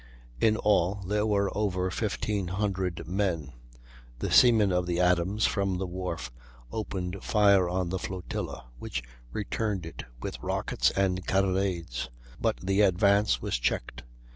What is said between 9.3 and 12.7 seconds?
returned it with rockets and carronades; but